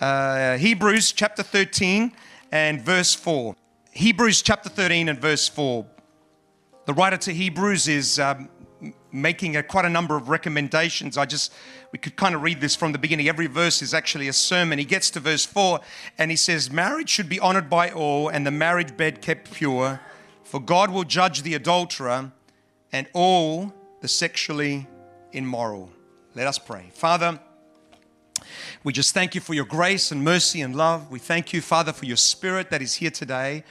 [0.00, 2.10] uh, Hebrews chapter 13
[2.50, 3.54] and verse 4.
[3.92, 5.86] Hebrews chapter 13 and verse 4.
[6.84, 8.48] The writer to Hebrews is um,
[9.12, 11.16] making a, quite a number of recommendations.
[11.16, 11.52] I just,
[11.92, 13.28] we could kind of read this from the beginning.
[13.28, 14.80] Every verse is actually a sermon.
[14.80, 15.80] He gets to verse 4
[16.18, 20.00] and he says, Marriage should be honored by all and the marriage bed kept pure,
[20.42, 22.32] for God will judge the adulterer
[22.90, 24.88] and all the sexually
[25.30, 25.88] immoral.
[26.34, 26.90] Let us pray.
[26.92, 27.38] Father,
[28.82, 31.12] we just thank you for your grace and mercy and love.
[31.12, 33.62] We thank you, Father, for your spirit that is here today.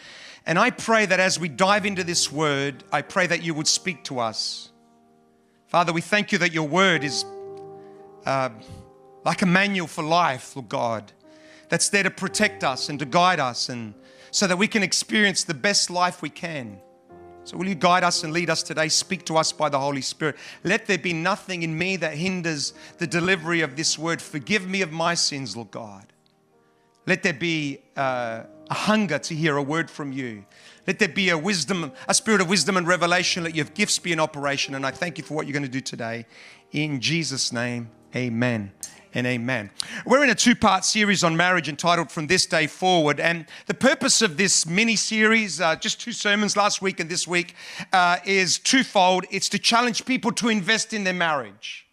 [0.45, 3.67] And I pray that as we dive into this word, I pray that you would
[3.67, 4.69] speak to us.
[5.67, 7.23] Father, we thank you that your word is
[8.25, 8.49] uh,
[9.23, 11.11] like a manual for life, Lord God,
[11.69, 13.93] that's there to protect us and to guide us and
[14.31, 16.79] so that we can experience the best life we can.
[17.43, 18.87] So, will you guide us and lead us today?
[18.87, 20.35] Speak to us by the Holy Spirit.
[20.63, 24.21] Let there be nothing in me that hinders the delivery of this word.
[24.21, 26.10] Forgive me of my sins, Lord God.
[27.05, 30.45] Let there be uh, a hunger to hear a word from you.
[30.87, 33.43] Let there be a wisdom, a spirit of wisdom and revelation.
[33.43, 34.75] Let your gifts be in operation.
[34.75, 36.25] And I thank you for what you're going to do today.
[36.71, 38.71] In Jesus' name, amen
[39.13, 39.71] and amen.
[40.05, 43.19] We're in a two part series on marriage entitled From This Day Forward.
[43.19, 47.27] And the purpose of this mini series, uh, just two sermons last week and this
[47.27, 47.55] week,
[47.91, 49.25] uh, is twofold.
[49.31, 51.87] It's to challenge people to invest in their marriage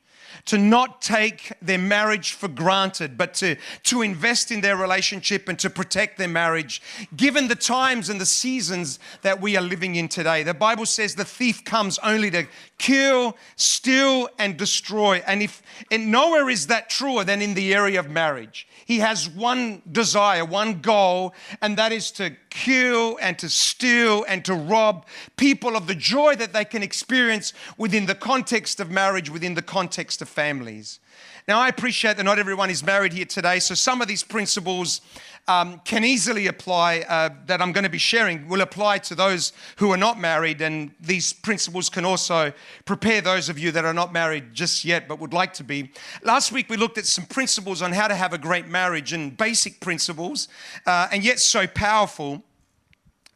[0.47, 5.59] to not take their marriage for granted, but to, to invest in their relationship and
[5.59, 6.83] to protect their marriage,
[7.17, 10.43] given the times and the seasons that we are living in today.
[10.43, 12.47] The Bible says the thief comes only to
[12.79, 15.23] kill, steal, and destroy.
[15.27, 18.67] And if and nowhere is that truer than in the area of marriage.
[18.87, 24.45] He has one desire, one goal, and that is to kill and to steal and
[24.45, 29.31] to rob people of the joy that they can experience within the context of marriage,
[29.31, 31.01] within the context of families.
[31.49, 35.01] Now, I appreciate that not everyone is married here today, so some of these principles
[35.49, 39.55] um, can easily apply, uh, that I'm going to be sharing, will apply to those
[39.77, 40.61] who are not married.
[40.61, 42.53] And these principles can also
[42.85, 45.91] prepare those of you that are not married just yet but would like to be.
[46.23, 49.35] Last week, we looked at some principles on how to have a great marriage and
[49.35, 50.49] basic principles,
[50.85, 52.45] uh, and yet so powerful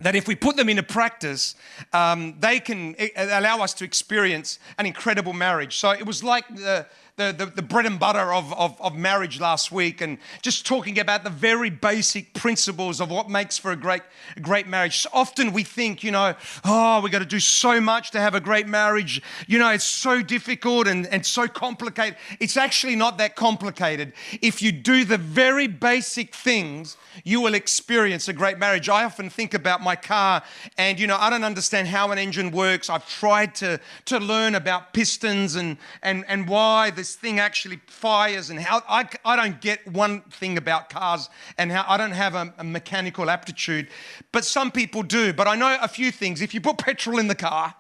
[0.03, 1.55] that if we put them into practice,
[1.93, 5.79] um, they can eh, allow us to experience an incredible marriage.
[5.79, 6.87] So it was like the
[7.31, 10.99] the, the, the bread and butter of, of, of marriage last week and just talking
[10.99, 14.03] about the very basic principles of what makes for a great,
[14.41, 15.07] great marriage.
[15.13, 16.35] Often we think, you know,
[16.65, 19.23] oh, we've got to do so much to have a great marriage.
[19.47, 22.17] You know, it's so difficult and, and so complicated.
[22.41, 24.13] It's actually not that complicated.
[24.41, 28.89] If you do the very basic things, you will experience a great marriage.
[28.89, 30.43] I often think about my car
[30.79, 32.89] and, you know, I don't understand how an engine works.
[32.91, 38.51] I've tried to, to learn about pistons and, and, and why this thing actually fires
[38.51, 41.29] and how I, I don't get one thing about cars
[41.59, 43.89] and how I don't have a, a mechanical aptitude,
[44.33, 45.33] but some people do.
[45.33, 46.41] But I know a few things.
[46.41, 47.75] If you put petrol in the car,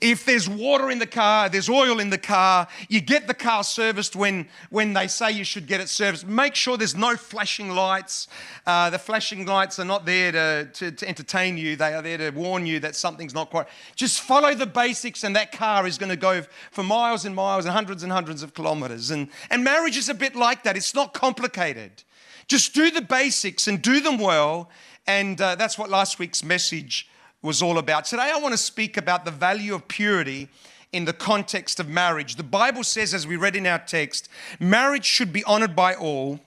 [0.00, 3.64] if there's water in the car, there's oil in the car, you get the car
[3.64, 6.26] serviced when, when they say you should get it serviced.
[6.26, 8.28] Make sure there's no flashing lights.
[8.66, 12.18] Uh, the flashing lights are not there to, to, to entertain you, they are there
[12.18, 13.66] to warn you that something's not quite.
[13.96, 17.64] Just follow the basics, and that car is going to go for miles and miles
[17.64, 19.10] and hundreds and hundreds of kilometers.
[19.10, 22.04] And, and marriage is a bit like that, it's not complicated.
[22.46, 24.70] Just do the basics and do them well.
[25.06, 27.08] And uh, that's what last week's message
[27.42, 28.04] was all about.
[28.04, 30.48] Today, I want to speak about the value of purity
[30.92, 32.36] in the context of marriage.
[32.36, 34.28] The Bible says, as we read in our text,
[34.58, 36.40] marriage should be honored by all,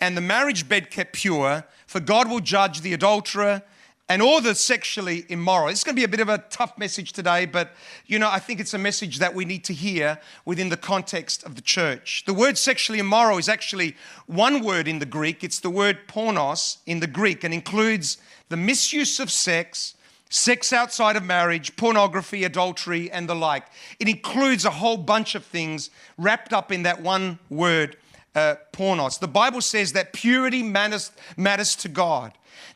[0.00, 3.62] and the marriage bed kept pure, for God will judge the adulterer
[4.08, 5.68] and all the sexually immoral.
[5.68, 7.70] It's going to be a bit of a tough message today, but
[8.06, 11.44] you know, I think it's a message that we need to hear within the context
[11.44, 12.24] of the church.
[12.26, 13.94] The word sexually immoral is actually
[14.26, 18.18] one word in the Greek, it's the word pornos in the Greek, and includes
[18.48, 19.94] the misuse of sex
[20.32, 23.66] sex outside of marriage, pornography, adultery, and the like.
[24.00, 27.96] It includes a whole bunch of things wrapped up in that one word,
[28.34, 29.18] uh, pornos.
[29.18, 32.32] The Bible says that purity matters, matters to God.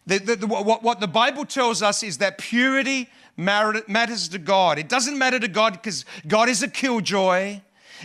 [0.06, 3.08] The, the, the, what, what the Bible tells us is that purity
[3.38, 4.78] matters to God.
[4.78, 7.62] It doesn't matter to God because God is a killjoy.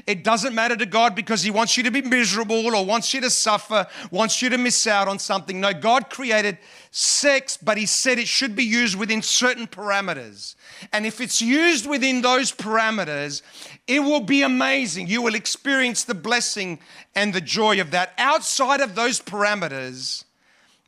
[0.07, 3.21] It doesn't matter to God because He wants you to be miserable or wants you
[3.21, 5.59] to suffer, wants you to miss out on something.
[5.59, 6.57] No, God created
[6.91, 10.55] sex, but He said it should be used within certain parameters.
[10.91, 13.41] And if it's used within those parameters,
[13.87, 15.07] it will be amazing.
[15.07, 16.79] You will experience the blessing
[17.15, 20.23] and the joy of that outside of those parameters.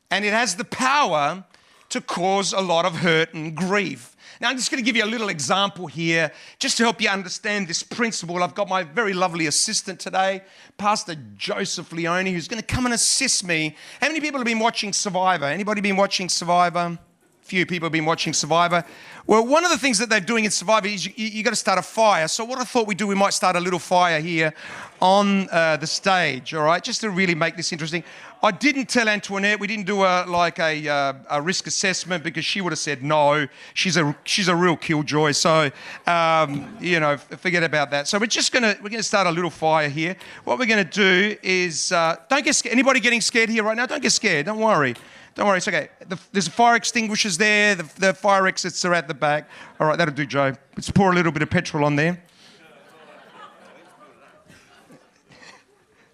[0.10, 1.46] And it has the power
[1.90, 4.13] to cause a lot of hurt and grief.
[4.44, 6.30] Now, I'm just going to give you a little example here
[6.60, 8.44] just to help you understand this principle.
[8.44, 10.44] I've got my very lovely assistant today,
[10.78, 13.74] Pastor Joseph Leone, who's going to come and assist me.
[14.02, 15.46] How many people have been watching Survivor?
[15.46, 17.00] Anybody been watching Survivor?
[17.44, 18.84] few people have been watching Survivor.
[19.28, 21.56] Well, one of the things that they're doing in Survivor is you, you got to
[21.56, 22.28] start a fire.
[22.28, 24.54] So, what I thought we'd do, we might start a little fire here
[25.02, 28.04] on uh, the stage, all right, just to really make this interesting.
[28.44, 29.58] I didn't tell Antoinette.
[29.62, 33.02] We didn't do a like a, uh, a risk assessment because she would have said
[33.02, 33.48] no.
[33.74, 35.32] She's a she's a real killjoy.
[35.32, 35.72] So
[36.06, 38.10] um, you know, forget about that.
[38.10, 40.18] So we're just gonna we're gonna start a little fire here.
[40.44, 42.66] What we're gonna do is uh, don't get.
[42.66, 43.86] Anybody getting scared here right now?
[43.86, 44.46] Don't get scared.
[44.46, 44.96] Don't worry.
[45.36, 45.90] Don't worry, it's okay.
[46.08, 47.74] The, there's fire extinguishers there.
[47.74, 49.50] The, the fire exits are at the back.
[49.80, 50.54] All right, that'll do, Joe.
[50.76, 52.22] Let's pour a little bit of petrol on there.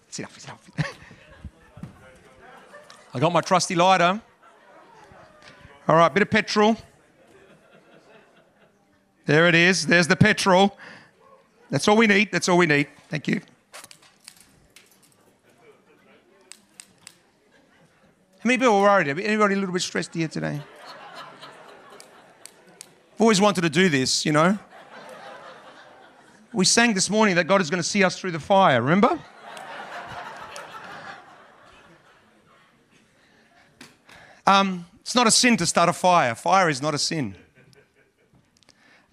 [0.08, 0.69] It's enough, it's enough.
[3.12, 4.20] I got my trusty lighter.
[5.88, 6.76] All right, bit of petrol.
[9.26, 9.86] There it is.
[9.86, 10.76] There's the petrol.
[11.70, 12.30] That's all we need.
[12.30, 12.88] That's all we need.
[13.08, 13.40] Thank you.
[18.38, 19.08] How many people are worried?
[19.08, 20.60] Anybody a little bit stressed here today?
[23.14, 24.58] I've always wanted to do this, you know.
[26.52, 29.20] We sang this morning that God is going to see us through the fire, remember?
[34.50, 36.34] Um, it's not a sin to start a fire.
[36.34, 37.36] Fire is not a sin.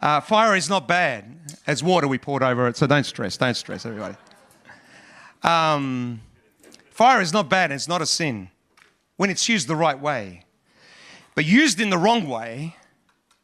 [0.02, 1.26] Uh, fire is not bad.
[1.68, 3.38] It's water we poured over it, so don't stress.
[3.38, 4.16] Don't stress, everybody.
[5.44, 6.22] Um,
[6.90, 7.72] fire is not bad.
[7.72, 8.50] It's not a sin
[9.18, 10.44] when it's used the right way.
[11.36, 12.76] But used in the wrong way,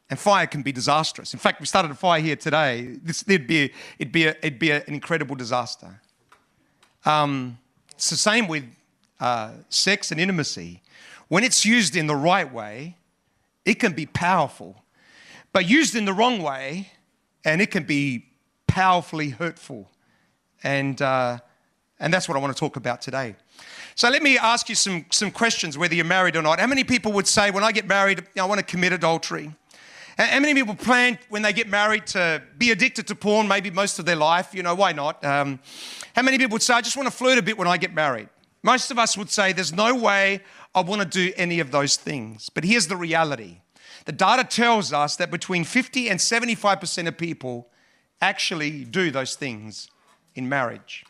[0.10, 1.32] and fire can be disastrous.
[1.32, 2.98] In fact, we started a fire here today.
[3.04, 6.02] This, it'd be, it'd be, a, it'd be a, an incredible disaster.
[7.06, 7.60] Um,
[7.92, 8.64] it's the same with
[9.20, 10.82] uh, sex and intimacy.
[11.34, 12.96] When it's used in the right way,
[13.66, 14.76] it can be powerful.
[15.52, 16.92] But used in the wrong way,
[17.44, 18.28] and it can be
[18.68, 19.90] powerfully hurtful.
[20.62, 21.40] And, uh,
[22.00, 23.36] and that's what I want to talk about today.
[23.96, 26.60] So let me ask you some, some questions, whether you're married or not.
[26.60, 29.56] How many people would say, when I get married, I want to commit adultery?
[30.20, 33.98] How many people plan when they get married to be addicted to porn, maybe most
[33.98, 34.54] of their life?
[34.54, 35.26] You know, why not?
[35.26, 35.60] Um,
[36.16, 37.92] how many people would say, I just want to flirt a bit when I get
[37.92, 38.30] married?
[38.66, 40.42] Most of us would say, there's no way
[40.76, 42.50] I want to do any of those things.
[42.50, 43.60] But here's the reality
[44.06, 47.70] the data tells us that between 50 and 75% of people
[48.22, 49.90] actually do those things
[50.36, 51.06] in marriage.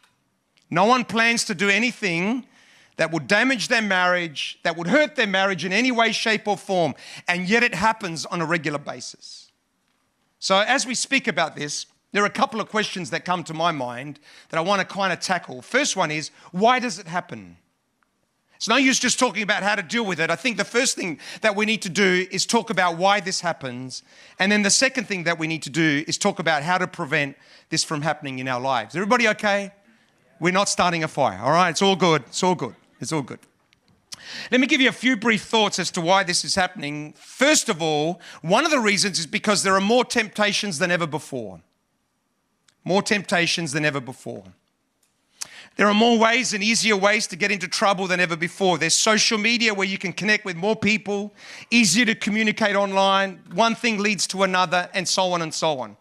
[0.70, 2.46] No one plans to do anything
[2.98, 6.58] that would damage their marriage, that would hurt their marriage in any way, shape, or
[6.58, 6.94] form.
[7.28, 9.52] And yet it happens on a regular basis.
[10.40, 13.54] So, as we speak about this, there are a couple of questions that come to
[13.54, 14.20] my mind
[14.50, 15.62] that I want to kind of tackle.
[15.62, 17.58] First one is why does it happen?
[18.64, 20.30] It's no use just talking about how to deal with it.
[20.30, 23.42] I think the first thing that we need to do is talk about why this
[23.42, 24.04] happens.
[24.40, 26.88] And then the second thing that we need to do is talk about how to
[26.88, 27.36] prevent
[27.68, 28.96] this from happening in our lives.
[28.96, 29.74] Everybody okay?
[30.40, 31.72] We're not starting a fire, all right?
[31.72, 32.24] It's all good.
[32.28, 32.74] It's all good.
[33.02, 33.40] It's all good.
[34.50, 37.16] Let me give you a few brief thoughts as to why this is happening.
[37.18, 41.06] First of all, one of the reasons is because there are more temptations than ever
[41.06, 41.60] before.
[42.86, 44.46] More temptations than ever before.
[45.76, 48.78] There are more ways and easier ways to get into trouble than ever before.
[48.78, 51.34] There's social media where you can connect with more people,
[51.72, 53.42] easier to communicate online.
[53.54, 55.98] One thing leads to another, and so on and so on.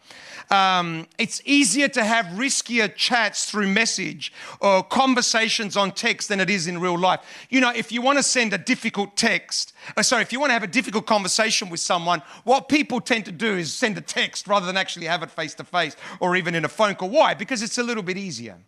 [0.51, 6.51] Um, it's easier to have riskier chats through message or conversations on text than it
[6.51, 7.21] is in real life.
[7.49, 10.51] You know, if you want to send a difficult text, uh, sorry, if you want
[10.51, 14.03] to have a difficult conversation with someone, what people tend to do is send a
[14.03, 17.09] text rather than actually have it face to face or even in a phone call.
[17.09, 17.33] Why?
[17.33, 18.59] Because it's a little bit easier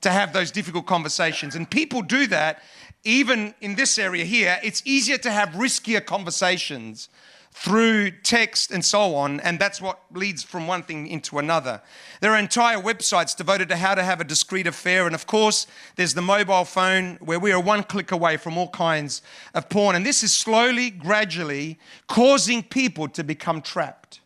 [0.00, 1.54] to have those difficult conversations.
[1.54, 2.62] And people do that
[3.04, 4.58] even in this area here.
[4.62, 7.08] It's easier to have riskier conversations
[7.52, 11.80] through text and so on, and that's what leads from one thing into another.
[12.20, 15.66] There are entire websites devoted to how to have a discreet affair, and of course,
[15.96, 19.22] there's the mobile phone where we are one click away from all kinds
[19.54, 24.20] of porn, and this is slowly, gradually causing people to become trapped.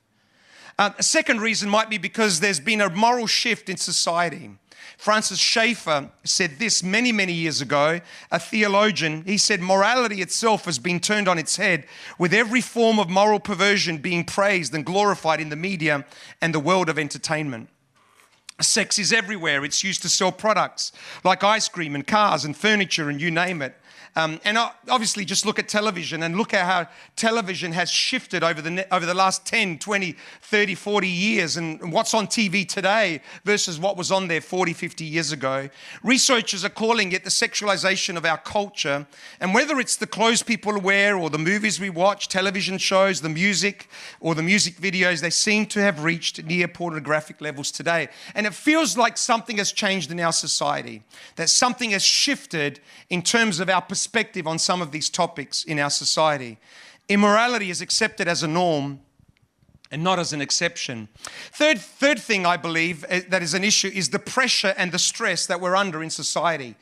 [0.79, 4.51] Uh, a second reason might be because there's been a moral shift in society.
[5.03, 9.25] Francis Schaeffer said this many, many years ago, a theologian.
[9.25, 11.87] He said, Morality itself has been turned on its head,
[12.21, 16.07] with every form of moral perversion being praised and glorified in the media
[16.41, 17.69] and the world of entertainment.
[18.61, 19.65] Sex is everywhere.
[19.65, 20.93] It's used to sell products
[21.25, 23.75] like ice cream and cars and furniture and you name it.
[24.15, 24.59] Um, and
[24.91, 29.07] obviously, just look at television and look at how television has shifted over the, over
[29.07, 34.13] the last 10, 20, 30, 40 years and what's on TV today versus what was
[34.13, 35.71] on there 40, 50 years ago.
[36.03, 39.07] Researchers are calling it the sexualization of our culture.
[39.41, 43.31] And whether it's the clothes people wear or the movies we watch, television shows, the
[43.31, 43.89] music,
[44.21, 48.09] or the music videos, they seem to have reached near pornographic levels today.
[48.35, 51.03] And it feels like something has changed in our society,
[51.37, 52.81] that something has shifted
[53.11, 56.59] in terms of our perspective perspective on some of these topics in our society.
[57.09, 59.01] Immorality is accepted as a norm
[59.91, 61.09] and not as an exception.
[61.53, 64.99] Third, third thing I believe eh, that is an issue is the pressure and the
[64.99, 66.75] stress that we're under in society.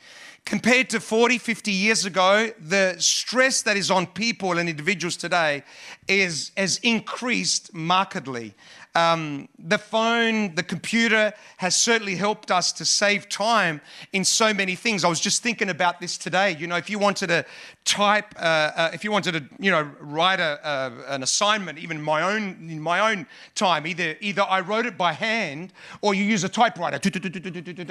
[0.45, 5.63] Compared to 40, 50 years ago, the stress that is on people and individuals today
[6.07, 8.55] is, has increased markedly.
[8.93, 13.79] Um, the phone, the computer has certainly helped us to save time
[14.11, 15.05] in so many things.
[15.05, 16.57] I was just thinking about this today.
[16.59, 17.45] You know, if you wanted to
[17.85, 22.01] type, uh, uh, if you wanted to, you know, write a, uh, an assignment, even
[22.01, 25.71] my own in my own time, either either I wrote it by hand
[26.01, 26.99] or you use a typewriter.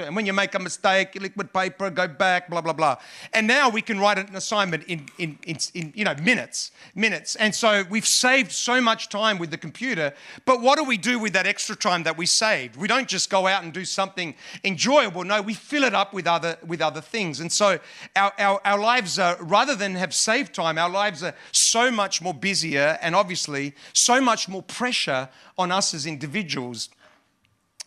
[0.03, 2.97] And when you make a mistake, liquid paper, go back, blah blah blah.
[3.33, 7.35] And now we can write an assignment in in, in, in you know minutes, minutes.
[7.35, 10.13] And so we've saved so much time with the computer.
[10.45, 12.75] But what do we we do with that extra time that we saved?
[12.75, 15.23] We don't just go out and do something enjoyable.
[15.23, 17.39] No, we fill it up with other, with other things.
[17.39, 17.79] And so
[18.13, 22.21] our, our, our lives are, rather than have saved time, our lives are so much
[22.21, 26.89] more busier and obviously so much more pressure on us as individuals.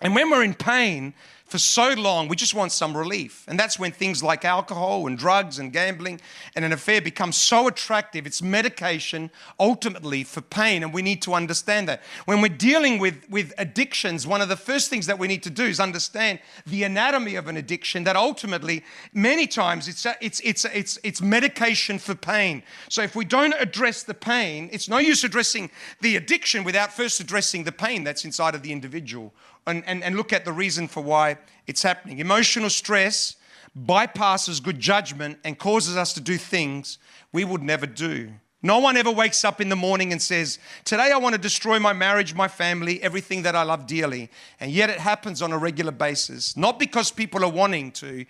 [0.01, 1.13] And when we're in pain,
[1.47, 3.45] for so long, we just want some relief.
[3.47, 6.21] And that's when things like alcohol and drugs and gambling
[6.57, 8.27] and an affair become so attractive.
[8.27, 12.03] It's medication ultimately for pain, and we need to understand that.
[12.25, 15.51] When we're dealing with, with addictions, one of the first things that we need to
[15.51, 18.83] do is understand the anatomy of an addiction, that ultimately,
[19.13, 22.63] many times, it's, it's, it's, it's, it's medication for pain.
[22.89, 25.71] So if we don't address the pain, it's no use addressing
[26.01, 29.33] the addiction without first addressing the pain that's inside of the individual
[29.67, 32.19] and, and, and look at the reason for why it's happening.
[32.19, 33.37] Emotional stress
[33.77, 36.99] bypasses good judgment and causes us to do things
[37.33, 38.31] we would never do.
[38.63, 41.79] No one ever wakes up in the morning and says, Today I want to destroy
[41.79, 44.31] my marriage, my family, everything that I love dearly.
[44.59, 46.57] And yet it happens on a regular basis.
[46.57, 48.25] Not because people are wanting to,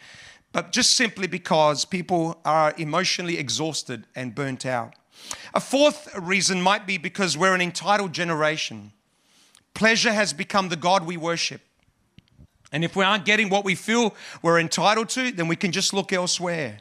[0.50, 4.95] but just simply because people are emotionally exhausted and burnt out.
[5.55, 8.93] A fourth reason might be because we're an entitled generation.
[9.75, 11.61] Pleasure has become the God we worship.
[12.73, 15.93] And if we aren't getting what we feel we're entitled to, then we can just
[15.93, 16.78] look elsewhere.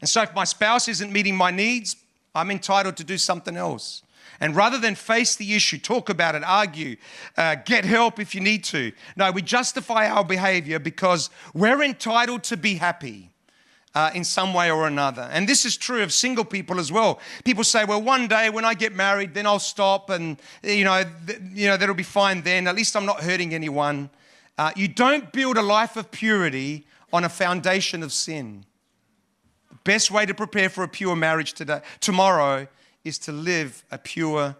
[0.00, 1.96] And so if my spouse isn't meeting my needs,
[2.34, 4.02] I'm entitled to do something else.
[4.40, 6.96] And rather than face the issue, talk about it, argue,
[7.36, 12.44] uh, get help if you need to, no, we justify our behavior because we're entitled
[12.44, 13.30] to be happy
[13.96, 15.26] uh, in some way or another.
[15.32, 17.18] And this is true of single people as well.
[17.44, 21.02] People say, well, one day when I get married, then I'll stop and, you know,
[21.26, 22.68] th- you know that'll be fine then.
[22.68, 24.10] At least I'm not hurting anyone.
[24.58, 28.66] Uh, you don't build a life of purity on a foundation of sin.
[29.70, 32.68] The best way to prepare for a pure marriage today, tomorrow
[33.02, 34.56] is to live a pure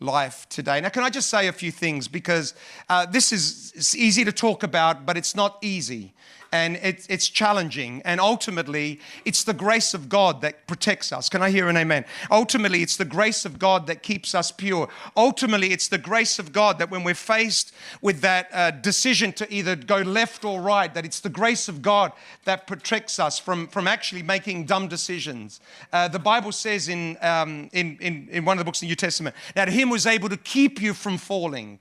[0.00, 0.80] life today.
[0.80, 2.08] Now, can I just say a few things?
[2.08, 2.54] Because
[2.88, 6.14] uh, this is easy to talk about, but it's not easy
[6.52, 8.02] and it's, it's challenging.
[8.04, 11.28] And ultimately, it's the grace of God that protects us.
[11.28, 12.04] Can I hear an amen?
[12.30, 14.88] Ultimately, it's the grace of God that keeps us pure.
[15.16, 19.52] Ultimately, it's the grace of God that when we're faced with that uh, decision to
[19.52, 22.12] either go left or right, that it's the grace of God
[22.44, 25.60] that protects us from, from actually making dumb decisions.
[25.92, 28.90] Uh, the Bible says in, um, in, in, in one of the books in the
[28.90, 31.80] New Testament that Him was able to keep you from falling.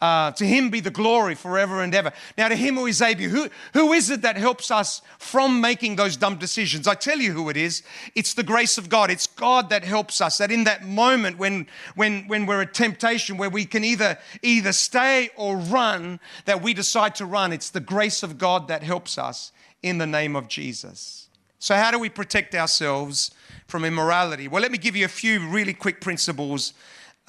[0.00, 2.10] Uh, to him be the glory forever and ever.
[2.38, 5.96] Now, to him who is able, who, who is it that helps us from making
[5.96, 6.88] those dumb decisions?
[6.88, 7.82] I tell you who it is.
[8.14, 9.10] It's the grace of God.
[9.10, 10.38] It's God that helps us.
[10.38, 11.66] That in that moment when,
[11.96, 16.72] when, when we're at temptation, where we can either, either stay or run, that we
[16.72, 19.52] decide to run, it's the grace of God that helps us
[19.82, 21.28] in the name of Jesus.
[21.58, 23.32] So, how do we protect ourselves
[23.66, 24.48] from immorality?
[24.48, 26.72] Well, let me give you a few really quick principles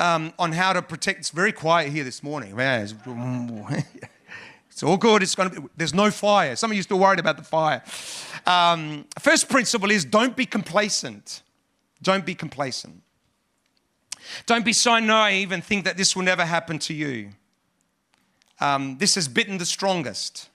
[0.02, 1.20] um, on how to protect.
[1.20, 2.56] It's very quiet here this morning.
[4.70, 5.22] It's all good.
[5.22, 6.56] It's going to be, there's no fire.
[6.56, 7.84] Some of you still worried about the fire.
[8.48, 11.44] Um, first principle is don't be complacent.
[12.02, 13.04] Don't be complacent.
[14.46, 17.32] Don't be so naive and think that this will never happen to you.
[18.62, 20.50] Um, this has bitten the strongest.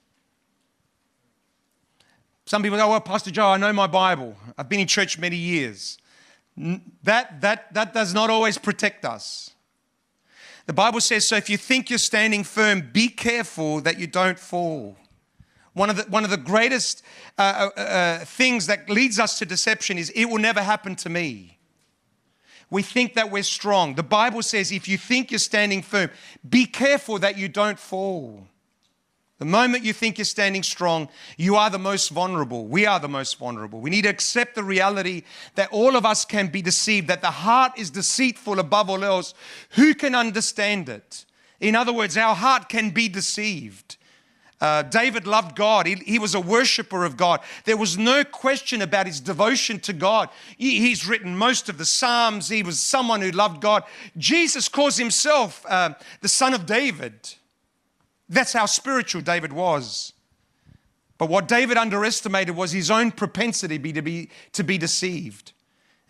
[2.46, 4.34] Some people go, Well, Pastor Joe, I know my Bible.
[4.56, 5.98] I've been in church many years
[6.56, 9.50] that, that, that does not always protect us.
[10.66, 14.38] The Bible says, so if you think you're standing firm, be careful that you don't
[14.38, 14.96] fall.
[15.75, 17.02] One of the, one of the greatest
[17.38, 21.08] uh, uh, uh, things that leads us to deception is it will never happen to
[21.08, 21.58] me.
[22.70, 23.94] We think that we're strong.
[23.94, 26.10] The Bible says if you think you're standing firm,
[26.48, 28.48] be careful that you don't fall.
[29.38, 32.66] The moment you think you're standing strong, you are the most vulnerable.
[32.66, 33.81] We are the most vulnerable.
[33.81, 35.25] We need to accept the reality
[35.57, 39.35] that all of us can be deceived, that the heart is deceitful above all else.
[39.71, 41.26] Who can understand it?
[41.61, 43.97] In other words, our heart can be deceived.
[44.59, 45.87] Uh, David loved God.
[45.87, 47.40] He, he, was a worshiper of God.
[47.66, 50.31] There was no question about his devotion to God.
[50.57, 52.49] He, he's written most of the Psalms.
[52.49, 53.85] He was someone who loved God.
[54.16, 55.90] Jesus calls himself uh,
[56.23, 57.35] the son of David.
[58.28, 60.12] That's how spiritual David was.
[61.18, 65.52] But what David underestimated was his own propensity to be, to be deceived.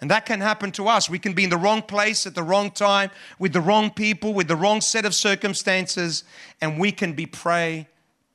[0.01, 1.09] And that can happen to us.
[1.09, 4.35] We can be in the wrong place at the wrong time, with the wrong people,
[4.35, 6.25] with the wrong set of circumstances,
[6.61, 7.89] and we can be prey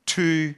[0.08, 0.56] to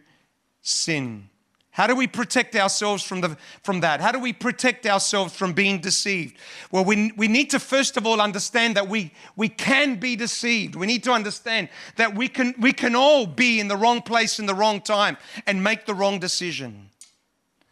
[0.61, 1.29] sin.
[1.73, 3.99] How do we protect ourselves from, the, from that?
[3.99, 6.37] How do we protect ourselves from being deceived?
[6.71, 10.75] Well, we, we need to first of all understand that we, we can be deceived.
[10.75, 14.37] We need to understand that we can, we can all be in the wrong place
[14.37, 16.91] in the wrong time and make the wrong decision.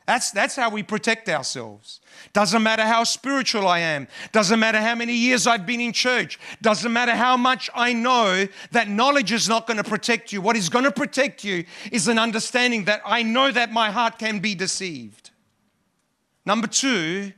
[0.07, 2.01] That's, that's how we protect ourselves.
[2.33, 4.07] Doesn't matter how spiritual I am.
[4.31, 6.39] Doesn't matter how many years I've been in church.
[6.61, 10.41] Doesn't matter how much I know that knowledge is not going to protect you.
[10.41, 14.17] What is going to protect you is an understanding that I know that my heart
[14.17, 15.29] can be deceived.
[16.45, 17.31] Number two,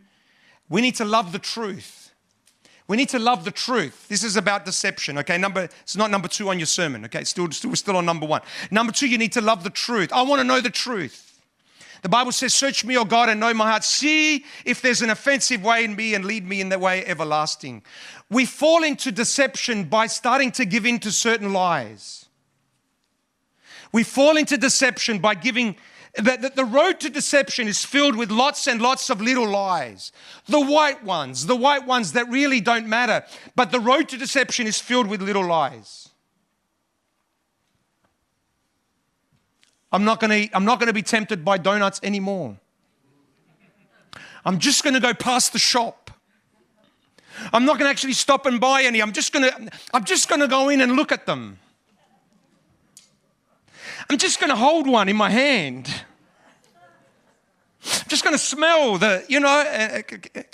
[0.70, 2.12] we need to love the truth.
[2.88, 4.08] We need to love the truth.
[4.08, 5.17] This is about deception.
[5.20, 7.05] Okay, number it's not number two on your sermon.
[7.05, 8.41] Okay, still, still we're still on number one.
[8.72, 10.12] Number two, you need to love the truth.
[10.12, 11.32] I want to know the truth.
[12.03, 13.83] The Bible says, Search me, O God, and know my heart.
[13.83, 17.81] See if there's an offensive way in me and lead me in the way everlasting.
[18.29, 22.25] We fall into deception by starting to give in to certain lies.
[23.93, 25.77] We fall into deception by giving
[26.15, 30.12] that the road to deception is filled with lots and lots of little lies.
[30.48, 33.25] The white ones, the white ones that really don't matter.
[33.55, 36.10] But the road to deception is filled with little lies.
[39.94, 42.58] I'm not going to I'm not going to be tempted by donuts anymore.
[44.44, 46.12] I'm just going to go past the shop.
[47.53, 49.01] I'm not going to actually stop and buy any.
[49.01, 51.60] I'm just going to I'm just going to go in and look at them.
[54.10, 55.88] I'm just going to hold one in my hand.
[57.86, 60.01] I'm just going to smell the, you know, uh,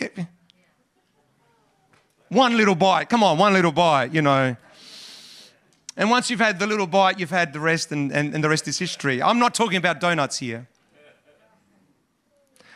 [0.02, 0.24] uh,
[2.30, 3.10] one little bite.
[3.10, 4.56] Come on, one little bite, you know.
[6.00, 8.48] And once you've had the little bite, you've had the rest, and, and, and the
[8.48, 9.22] rest is history.
[9.22, 10.70] I'm not talking about donuts here.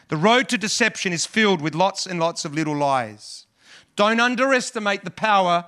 [0.09, 3.47] The road to deception is filled with lots and lots of little lies.
[3.95, 5.63] Don't underestimate the power,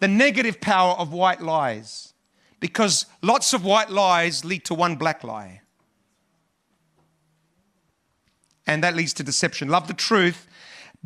[0.00, 2.14] the negative power of white lies,
[2.58, 5.60] because lots of white lies lead to one black lie.
[8.66, 9.68] And that leads to deception.
[9.68, 10.47] Love the truth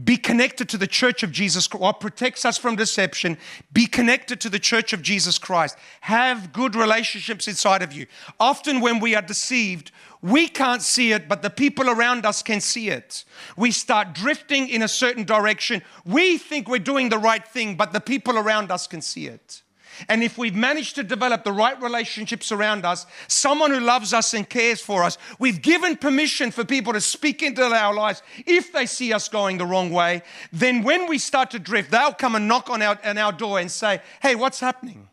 [0.02, 1.82] be connected to the church of Jesus Christ.
[1.82, 3.36] What protects us from deception?
[3.72, 5.76] Be connected to the church of Jesus Christ.
[6.00, 8.06] Have good relationships inside of you.
[8.40, 9.90] Often, when we are deceived,
[10.22, 13.24] we can't see it, but the people around us can see it.
[13.56, 15.82] We start drifting in a certain direction.
[16.06, 19.62] We think we're doing the right thing, but the people around us can see it.
[20.08, 24.34] And if we've managed to develop the right relationships around us, someone who loves us
[24.34, 28.22] and cares for us, we've given permission for people to speak into our lives.
[28.46, 32.12] If they see us going the wrong way, then when we start to drift, they'll
[32.12, 35.08] come and knock on our, on our door and say, Hey, what's happening?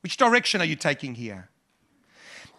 [0.00, 1.48] Which direction are you taking here?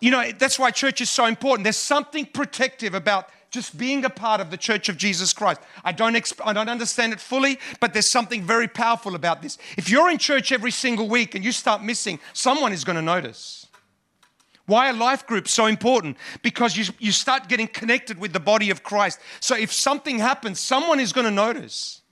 [0.06, 1.64] You know, that's why church is so important.
[1.64, 5.60] There's something protective about just being a part of the church of Jesus Christ.
[5.84, 9.58] I don't, exp- I don't understand it fully, but there's something very powerful about this.
[9.80, 13.02] If you're in church every single week and you start missing, someone is going to
[13.02, 13.66] notice.
[14.68, 16.18] Why are life groups so important?
[16.44, 19.18] Because you, you start getting connected with the body of Christ.
[19.40, 22.04] So if something happens, someone is going to notice.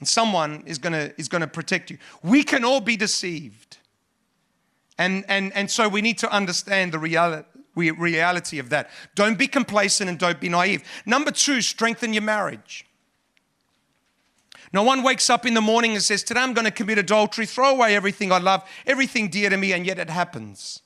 [0.00, 1.98] And someone is going to, is going to protect you.
[2.20, 3.77] We can all be deceived.
[4.98, 8.90] And, and, and so we need to understand the reality, reality of that.
[9.14, 10.82] Don't be complacent and don't be naive.
[11.06, 12.84] Number two, strengthen your marriage.
[14.72, 17.46] No one wakes up in the morning and says, Today I'm going to commit adultery,
[17.46, 20.82] throw away everything I love, everything dear to me, and yet it happens.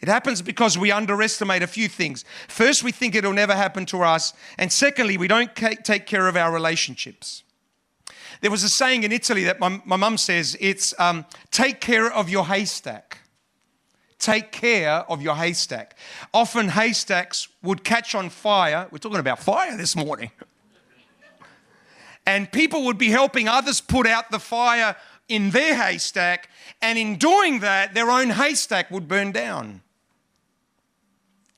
[0.00, 2.24] It happens because we underestimate a few things.
[2.48, 4.34] First, we think it'll never happen to us.
[4.58, 7.44] And secondly, we don't take care of our relationships.
[8.40, 12.28] There was a saying in Italy that my mum says it's um, take care of
[12.28, 13.18] your haystack.
[14.26, 15.96] Take care of your haystack.
[16.34, 18.88] Often haystacks would catch on fire.
[18.90, 20.32] We're talking about fire this morning.
[22.26, 24.96] And people would be helping others put out the fire
[25.28, 26.50] in their haystack,
[26.82, 29.82] And in doing that, their own haystack would burn down.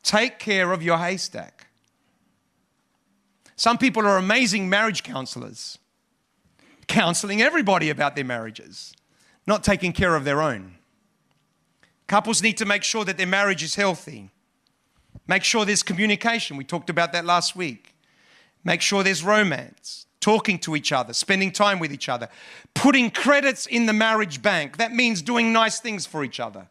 [0.02, 1.68] Take care of your haystack.
[3.57, 5.78] Some people are amazing marriage counselors,
[6.87, 8.92] counseling everybody about their marriages,
[9.46, 10.77] not taking care of their own.
[12.09, 14.31] Couples need to make sure that their marriage is healthy.
[15.29, 16.57] Make sure there's communication.
[16.57, 17.94] We talked about that last week.
[18.64, 22.29] Make sure there's romance, talking to each other, spending time with each other,
[22.75, 24.79] putting credits in the marriage bank.
[24.79, 26.66] That means doing nice things for each other.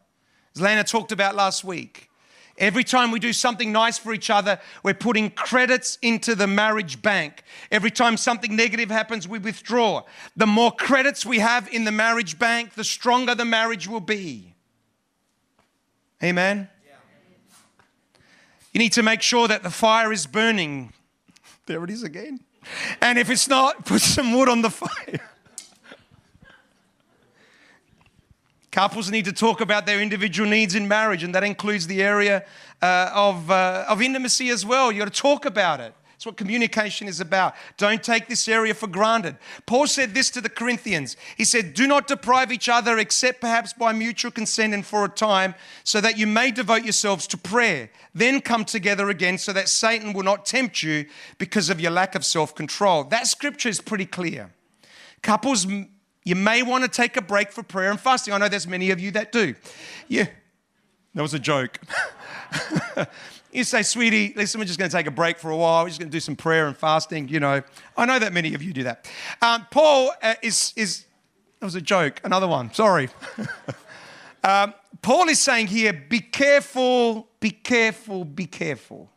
[0.54, 2.10] As Lana talked about last week.
[2.58, 7.00] Every time we do something nice for each other, we're putting credits into the marriage
[7.00, 7.44] bank.
[7.70, 10.02] Every time something negative happens, we withdraw.
[10.36, 14.56] The more credits we have in the marriage bank, the stronger the marriage will be.
[16.22, 16.68] Amen?
[18.72, 20.92] You need to make sure that the fire is burning.
[21.66, 22.40] There it is again.
[23.00, 25.20] And if it's not, put some wood on the fire.
[28.70, 32.44] Couples need to talk about their individual needs in marriage, and that includes the area
[32.82, 34.92] uh, of, uh, of intimacy as well.
[34.92, 35.94] You've got to talk about it.
[36.18, 37.54] That's what communication is about.
[37.76, 39.36] Don't take this area for granted.
[39.66, 41.16] Paul said this to the Corinthians.
[41.36, 45.08] He said, Do not deprive each other except perhaps by mutual consent and for a
[45.08, 45.54] time,
[45.84, 47.88] so that you may devote yourselves to prayer.
[48.16, 51.06] Then come together again so that Satan will not tempt you
[51.38, 53.04] because of your lack of self control.
[53.04, 54.52] That scripture is pretty clear.
[55.22, 58.34] Couples, you may want to take a break for prayer and fasting.
[58.34, 59.54] I know there's many of you that do.
[60.08, 60.26] Yeah,
[61.14, 61.78] that was a joke.
[63.50, 65.82] You say, sweetie, listen, we're just going to take a break for a while.
[65.82, 67.28] We're just going to do some prayer and fasting.
[67.28, 67.62] You know,
[67.96, 69.10] I know that many of you do that.
[69.40, 71.06] Um, Paul uh, is, is,
[71.60, 73.08] that was a joke, another one, sorry.
[74.44, 79.10] um, Paul is saying here, be careful, be careful, be careful.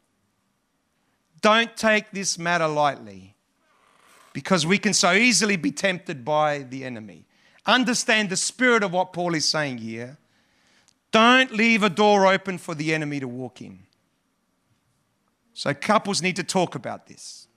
[1.42, 3.36] Don't take this matter lightly
[4.32, 7.26] because we can so easily be tempted by the enemy.
[7.66, 10.18] Understand the spirit of what Paul is saying here.
[11.12, 13.80] Don't leave a door open for the enemy to walk in.
[15.54, 17.48] So couples need to talk about this.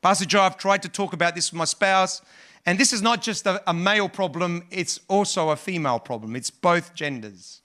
[0.00, 2.22] Pastor Joe, I've tried to talk about this with my spouse,
[2.64, 6.36] and this is not just a, a male problem, it's also a female problem.
[6.36, 7.62] It's both genders.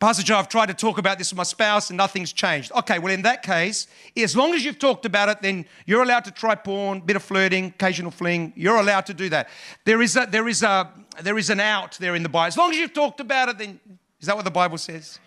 [0.00, 2.70] Pastor Joe, I've tried to talk about this with my spouse and nothing's changed.
[2.70, 6.24] Okay, well, in that case, as long as you've talked about it, then you're allowed
[6.26, 8.52] to try porn, bit of flirting, occasional fling.
[8.54, 9.48] You're allowed to do that.
[9.84, 10.88] There is, a, there is, a,
[11.20, 12.46] there is an out there in the Bible.
[12.46, 13.80] As long as you've talked about it, then
[14.20, 15.18] is that what the Bible says?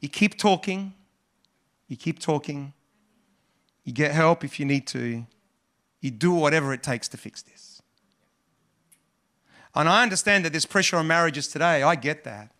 [0.00, 0.94] You keep talking,
[1.88, 2.72] you keep talking.
[3.84, 5.26] You get help if you need to.
[6.00, 7.80] You do whatever it takes to fix this.
[9.74, 11.82] And I understand that there's pressure on marriages today.
[11.82, 12.50] I get that.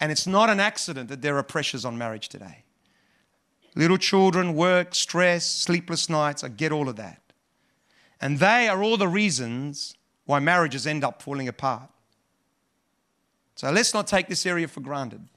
[0.00, 2.64] And it's not an accident that there are pressures on marriage today.
[3.74, 7.20] Little children, work, stress, sleepless nights, I get all of that.
[8.20, 9.94] And they are all the reasons
[10.24, 11.90] why marriages end up falling apart.
[13.54, 15.28] So let's not take this area for granted.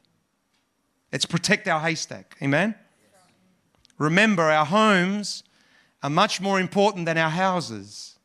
[1.12, 2.38] Let's protect our haystack.
[2.42, 2.76] Amen?
[4.02, 5.44] Remember, our homes
[6.02, 8.18] are much more important than our houses,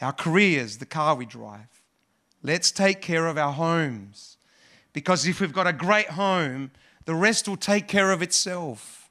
[0.00, 1.82] our careers, the car we drive.
[2.42, 4.38] Let's take care of our homes.
[4.94, 6.70] Because if we've got a great home,
[7.04, 9.10] the rest will take care of itself.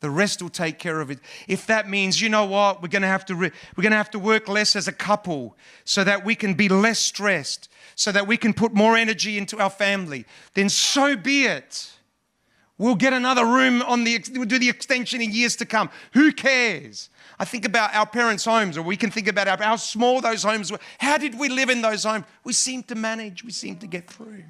[0.00, 1.20] The rest will take care of it.
[1.48, 3.96] If that means, you know what, we're going to have to re- we're going to
[3.96, 8.12] have to work less as a couple so that we can be less stressed, so
[8.12, 11.90] that we can put more energy into our family, then so be it.
[12.80, 15.90] We'll get another room on the, we'll do the extension in years to come.
[16.14, 17.10] Who cares?
[17.38, 20.72] I think about our parents' homes, or we can think about how small those homes
[20.72, 20.80] were.
[20.96, 22.24] How did we live in those homes?
[22.42, 24.44] We seem to manage, we seem to get through.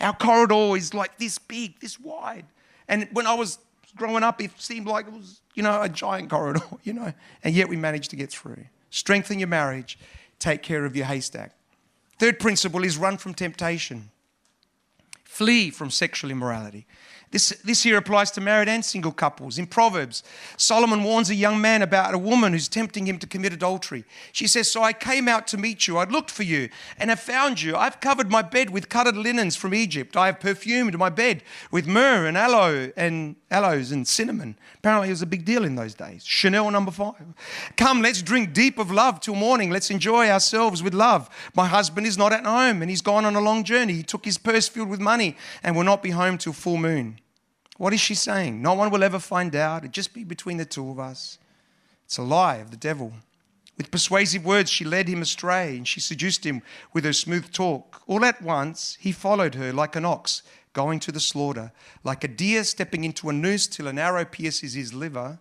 [0.00, 2.46] Our corridor is like this big, this wide.
[2.88, 3.58] And when I was
[3.96, 7.12] growing up, it seemed like it was, you know, a giant corridor, you know,
[7.44, 8.64] and yet we managed to get through.
[8.88, 9.98] Strengthen your marriage,
[10.38, 11.52] take care of your haystack.
[12.18, 14.08] Third principle is run from temptation,
[15.22, 16.86] flee from sexual immorality.
[17.30, 19.58] This, this here applies to married and single couples.
[19.58, 20.22] In Proverbs,
[20.56, 24.04] Solomon warns a young man about a woman who's tempting him to commit adultery.
[24.32, 25.98] She says, So I came out to meet you.
[25.98, 27.76] I looked for you and have found you.
[27.76, 30.16] I've covered my bed with colored linens from Egypt.
[30.16, 34.56] I have perfumed my bed with myrrh and aloe and aloes and cinnamon.
[34.78, 36.24] Apparently, it was a big deal in those days.
[36.24, 37.26] Chanel number five.
[37.76, 39.70] Come, let's drink deep of love till morning.
[39.70, 41.28] Let's enjoy ourselves with love.
[41.54, 43.92] My husband is not at home and he's gone on a long journey.
[43.92, 47.17] He took his purse filled with money and will not be home till full moon.
[47.78, 48.60] What is she saying?
[48.60, 49.82] No one will ever find out.
[49.82, 51.38] It'd just be between the two of us.
[52.04, 53.12] It's a lie of the devil.
[53.76, 56.62] With persuasive words, she led him astray and she seduced him
[56.92, 58.02] with her smooth talk.
[58.08, 61.70] All at once, he followed her like an ox going to the slaughter,
[62.02, 65.38] like a deer stepping into a noose till an arrow pierces his liver,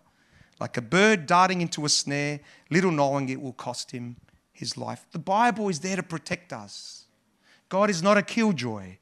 [0.59, 4.15] like a bird darting into a snare, little knowing it will cost him
[4.53, 5.05] his life.
[5.11, 7.05] The Bible is there to protect us.
[7.69, 8.97] God is not a killjoy.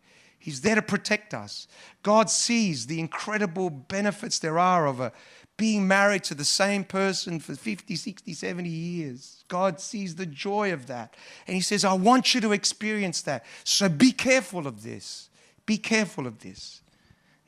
[0.45, 1.67] He's there to protect us.
[2.03, 5.11] God sees the incredible benefits there are of a,
[5.57, 9.43] being married to the same person for 50, 60, 70 years.
[9.47, 11.15] God sees the joy of that.
[11.47, 13.43] And He says, I want you to experience that.
[13.63, 15.31] So be careful of this.
[15.65, 16.83] Be careful of this.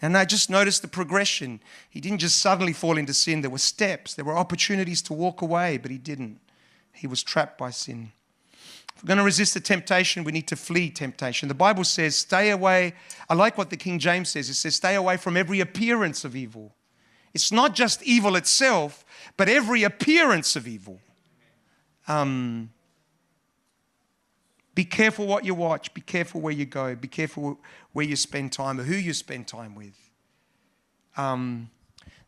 [0.02, 1.60] And I just noticed the progression.
[1.92, 3.42] He didn't just suddenly fall into sin.
[3.42, 6.40] There were steps, there were opportunities to walk away, but he didn't.
[6.94, 8.12] He was trapped by sin.
[9.04, 11.48] We're going to resist the temptation, we need to flee temptation.
[11.48, 12.94] The Bible says, stay away.
[13.30, 14.50] I like what the King James says.
[14.50, 16.74] It says, stay away from every appearance of evil.
[17.34, 19.06] It's not just evil itself,
[19.36, 21.00] but every appearance of evil.
[22.08, 22.72] Um,
[24.74, 25.94] be careful what you watch.
[25.94, 26.96] Be careful where you go.
[26.96, 27.60] Be careful
[27.94, 29.98] where you spend time or who you spend time with.
[31.18, 31.70] Um,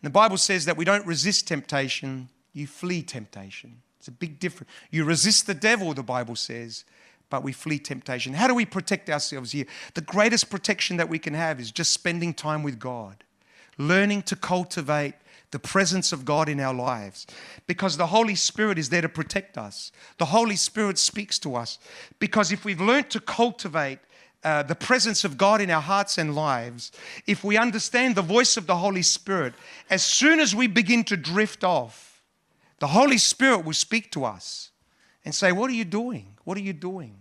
[0.01, 3.81] the Bible says that we don't resist temptation, you flee temptation.
[3.99, 4.71] It's a big difference.
[4.91, 6.85] You resist the devil, the Bible says,
[7.29, 8.33] but we flee temptation.
[8.33, 9.65] How do we protect ourselves here?
[9.93, 13.23] The greatest protection that we can have is just spending time with God,
[13.77, 15.15] learning to cultivate
[15.51, 17.25] the presence of God in our lives
[17.67, 19.91] because the Holy Spirit is there to protect us.
[20.17, 21.79] The Holy Spirit speaks to us
[22.19, 23.99] because if we've learned to cultivate
[24.43, 26.91] uh, the presence of God in our hearts and lives,
[27.27, 29.53] if we understand the voice of the Holy Spirit,
[29.89, 32.08] as soon as we begin to drift off,
[32.79, 34.71] the Holy Spirit will speak to us
[35.25, 36.37] and say, What are you doing?
[36.43, 37.15] What are you doing?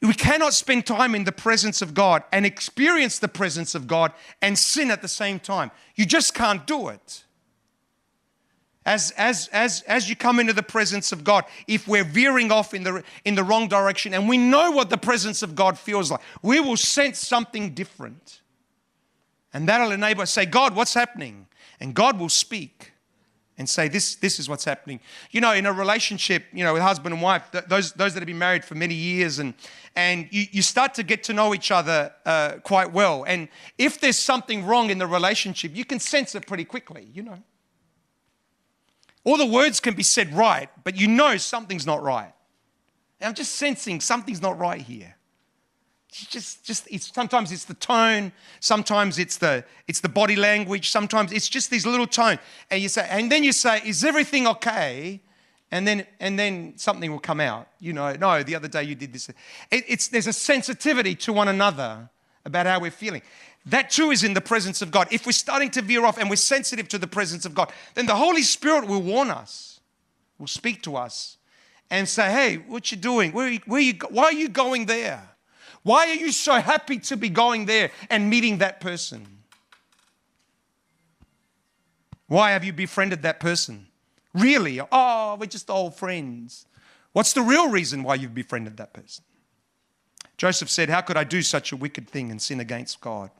[0.00, 4.12] We cannot spend time in the presence of God and experience the presence of God
[4.40, 5.72] and sin at the same time.
[5.96, 7.24] You just can't do it.
[8.86, 12.72] As, as, as, as you come into the presence of God, if we're veering off
[12.74, 16.10] in the, in the wrong direction and we know what the presence of God feels
[16.10, 18.40] like, we will sense something different.
[19.52, 21.48] And that'll enable us to say, God, what's happening?
[21.80, 22.92] And God will speak
[23.58, 25.00] and say, this, this is what's happening.
[25.30, 28.20] You know, in a relationship, you know, with husband and wife, th- those, those that
[28.20, 29.52] have been married for many years, and,
[29.96, 33.24] and you, you start to get to know each other uh, quite well.
[33.24, 37.22] And if there's something wrong in the relationship, you can sense it pretty quickly, you
[37.22, 37.42] know.
[39.24, 42.32] All the words can be said right, but you know something's not right.
[43.20, 45.17] And I'm just sensing something's not right here
[46.26, 51.32] just just it's sometimes it's the tone sometimes it's the it's the body language sometimes
[51.32, 52.38] it's just these little tone.
[52.70, 55.20] And you say and then you say is everything okay?
[55.70, 57.68] And then and then something will come out.
[57.78, 59.28] You know no the other day you did this.
[59.28, 59.36] It,
[59.70, 62.08] it's there's a sensitivity to one another
[62.44, 63.22] about how we're feeling.
[63.66, 65.08] That too is in the presence of god.
[65.10, 68.06] If we're starting to veer off and we're sensitive to the presence of god then
[68.06, 69.80] the holy spirit will warn us
[70.38, 71.36] will speak to us
[71.90, 73.32] and say hey what you doing?
[73.32, 75.28] Where, where you, why are you going there
[75.82, 79.26] why are you so happy to be going there and meeting that person?
[82.26, 83.86] Why have you befriended that person?
[84.34, 84.80] Really?
[84.92, 86.66] Oh, we're just old friends.
[87.12, 89.24] What's the real reason why you've befriended that person?
[90.36, 93.30] Joseph said, How could I do such a wicked thing and sin against God?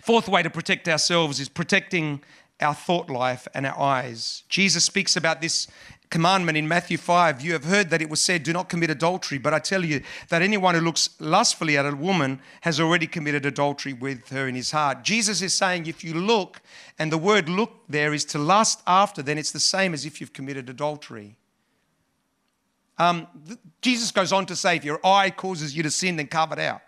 [0.00, 2.22] Fourth way to protect ourselves is protecting
[2.60, 4.44] our thought life and our eyes.
[4.48, 5.66] Jesus speaks about this
[6.14, 9.36] commandment in Matthew 5, you have heard that it was said, Do not commit adultery.
[9.36, 13.44] But I tell you that anyone who looks lustfully at a woman has already committed
[13.44, 15.02] adultery with her in his heart.
[15.02, 16.62] Jesus is saying, If you look,
[17.00, 20.20] and the word look there is to lust after, then it's the same as if
[20.20, 21.34] you've committed adultery.
[22.96, 23.26] Um,
[23.82, 26.60] Jesus goes on to say, If your eye causes you to sin, then carve it
[26.60, 26.82] out.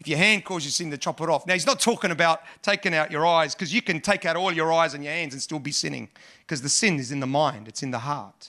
[0.00, 1.46] If your hand causes you sin, then chop it off.
[1.46, 4.50] Now, he's not talking about taking out your eyes, because you can take out all
[4.50, 6.08] your eyes and your hands and still be sinning,
[6.40, 8.48] because the sin is in the mind, it's in the heart.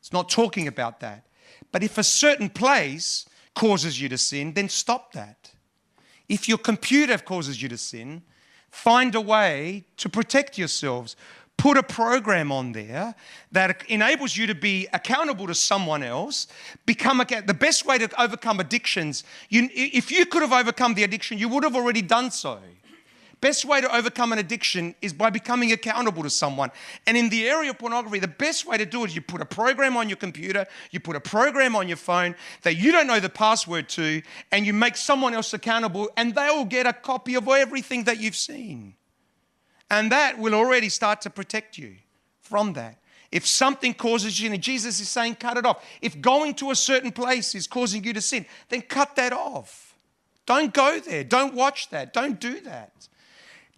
[0.00, 1.26] It's not talking about that.
[1.72, 5.52] But if a certain place causes you to sin, then stop that.
[6.28, 8.22] If your computer causes you to sin,
[8.70, 11.16] find a way to protect yourselves.
[11.56, 13.14] Put a program on there
[13.52, 16.46] that enables you to be accountable to someone else.
[16.86, 19.24] Become the best way to overcome addictions.
[19.50, 22.60] You, if you could have overcome the addiction, you would have already done so.
[23.40, 26.70] Best way to overcome an addiction is by becoming accountable to someone.
[27.06, 29.40] And in the area of pornography, the best way to do it is you put
[29.40, 33.06] a program on your computer, you put a program on your phone that you don't
[33.06, 34.20] know the password to,
[34.52, 38.20] and you make someone else accountable, and they will get a copy of everything that
[38.20, 38.94] you've seen.
[39.90, 41.96] And that will already start to protect you
[42.42, 42.98] from that.
[43.32, 45.84] If something causes you, and Jesus is saying, cut it off.
[46.02, 49.94] If going to a certain place is causing you to sin, then cut that off.
[50.46, 51.24] Don't go there.
[51.24, 52.12] Don't watch that.
[52.12, 53.08] Don't do that.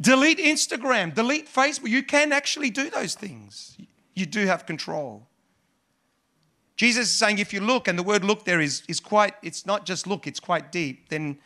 [0.02, 1.88] Delete Instagram, delete Facebook.
[1.88, 3.78] You can actually do those things.
[4.14, 5.28] You do have control.
[6.76, 9.64] Jesus is saying if you look, and the word look there is, is quite, it's
[9.64, 11.38] not just look, it's quite deep, then,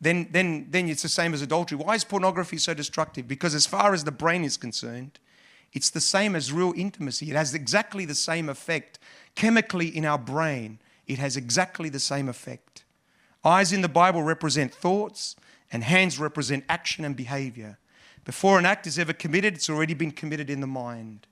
[0.00, 1.76] then, then, then it's the same as adultery.
[1.76, 3.28] Why is pornography so destructive?
[3.28, 5.18] Because as far as the brain is concerned,
[5.72, 7.30] It's the same as real intimacy.
[7.30, 8.98] It has exactly the same effect.
[9.34, 12.84] Chemically in our brain, it has exactly the same effect.
[13.44, 15.36] Eyes in the Bible represent thoughts,
[15.72, 17.78] and hands represent action and behavior.
[18.24, 21.26] Before an act is ever committed, it's already been committed in the mind.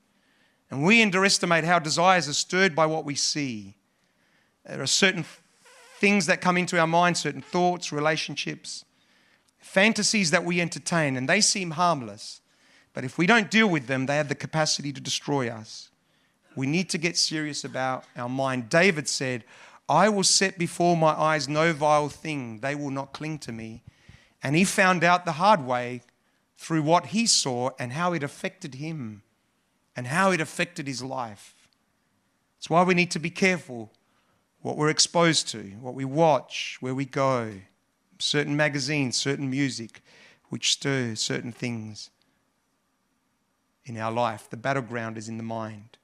[0.70, 3.75] And we underestimate how desires are stirred by what we see.
[4.64, 5.25] There are certain
[5.99, 8.85] things that come into our mind, certain thoughts, relationships,
[9.59, 12.40] fantasies that we entertain, and they seem harmless.
[12.92, 15.90] But if we don't deal with them, they have the capacity to destroy us.
[16.57, 18.68] We need to get serious about our mind.
[18.68, 19.44] David said,
[19.88, 23.83] I will set before my eyes no vile thing, they will not cling to me.
[24.44, 26.02] And he found out the hard way
[26.59, 29.22] through what he saw and how it affected him
[29.96, 31.54] and how it affected his life.
[32.59, 33.90] It's why we need to be careful
[34.61, 37.52] what we're exposed to, what we watch, where we go,
[38.18, 40.02] certain magazines, certain music,
[40.50, 42.11] which stir certain things
[43.85, 44.48] in our life.
[44.48, 45.98] The battleground is in the mind.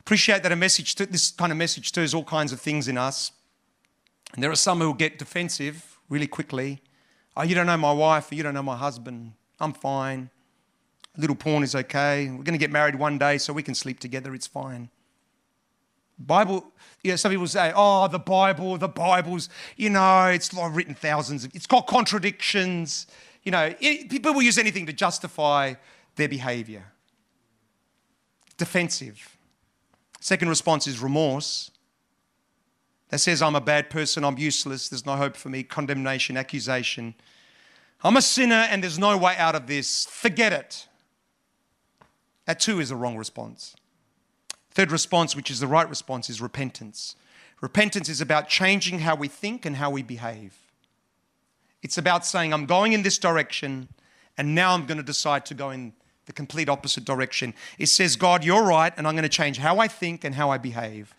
[0.00, 3.32] Appreciate that a message, this kind of message stirs all kinds of things in us.
[4.34, 6.82] And there are some who get defensive really quickly.
[7.36, 9.32] Oh, you don't know my wife, or you don't know my husband.
[9.60, 10.30] I'm fine.
[11.16, 12.26] A little porn is okay.
[12.26, 14.34] We're going to get married one day so we can sleep together.
[14.34, 14.90] It's fine.
[16.18, 16.64] Bible,
[17.02, 20.94] you know, some people say, oh, the Bible, the Bible's, you know, it's I've written
[20.94, 23.06] thousands of, it's got contradictions.
[23.42, 25.74] You know, it, people will use anything to justify
[26.16, 26.84] their behavior.
[28.56, 29.36] Defensive.
[30.20, 31.70] Second response is remorse.
[33.10, 37.14] That says, I'm a bad person, I'm useless, there's no hope for me, condemnation, accusation.
[38.02, 40.06] I'm a sinner and there's no way out of this.
[40.06, 40.88] Forget it.
[42.46, 43.74] That too is a wrong response.
[44.70, 47.16] Third response, which is the right response, is repentance.
[47.60, 50.54] Repentance is about changing how we think and how we behave.
[51.82, 53.88] It's about saying, I'm going in this direction,
[54.36, 55.92] and now I'm going to decide to go in
[56.26, 57.54] the complete opposite direction.
[57.78, 60.50] It says, God, you're right, and I'm going to change how I think and how
[60.50, 61.14] I behave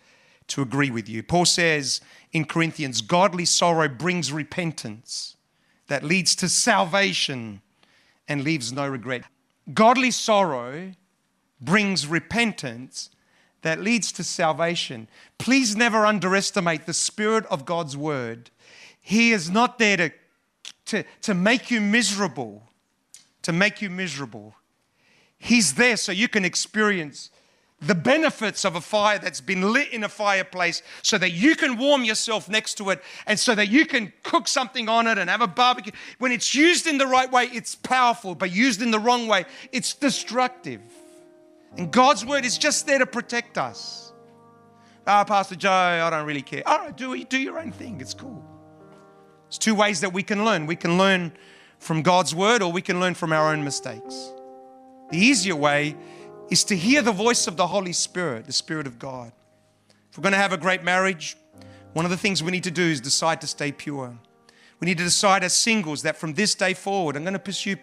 [0.48, 1.22] to agree with you.
[1.22, 2.00] Paul says
[2.32, 5.36] in Corinthians, godly sorrow brings repentance
[5.88, 7.62] that leads to salvation
[8.28, 9.22] and leaves no regret.
[9.72, 10.92] Godly sorrow
[11.60, 13.10] brings repentance
[13.62, 15.08] that leads to salvation.
[15.38, 18.50] Please never underestimate the Spirit of God's Word.
[19.00, 20.12] He is not there to,
[20.86, 22.62] to, to make you miserable,
[23.42, 24.54] to make you miserable.
[25.38, 27.30] He's there so you can experience
[27.80, 31.76] the benefits of a fire that's been lit in a fireplace so that you can
[31.76, 35.28] warm yourself next to it and so that you can cook something on it and
[35.28, 35.92] have a barbecue.
[36.18, 39.44] When it's used in the right way, it's powerful, but used in the wrong way,
[39.72, 40.80] it's destructive.
[41.76, 44.12] And God's word is just there to protect us.
[45.06, 46.62] Ah, oh, Pastor Joe, I don't really care.
[46.66, 48.00] All right, do, do your own thing.
[48.00, 48.42] It's cool.
[49.44, 50.66] There's two ways that we can learn.
[50.66, 51.32] We can learn
[51.78, 54.32] from God's word or we can learn from our own mistakes.
[55.10, 55.94] The easier way
[56.50, 59.32] is to hear the voice of the Holy Spirit, the Spirit of God.
[60.10, 61.36] If we're going to have a great marriage,
[61.92, 64.16] one of the things we need to do is decide to stay pure.
[64.80, 67.76] We need to decide as singles that from this day forward, I'm going to pursue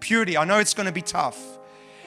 [0.00, 0.36] purity.
[0.36, 1.58] I know it's going to be tough